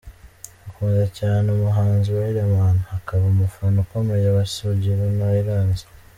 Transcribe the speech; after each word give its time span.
Akunda 0.67 1.03
cyane 1.19 1.45
umuhanzi 1.55 2.07
Rideman, 2.15 2.77
akaba 2.97 3.23
umufana 3.33 3.77
ukomeye 3.85 4.27
wa 4.35 4.45
Sugira 4.53 5.05
na 5.17 5.27
Iranzi. 5.41 5.85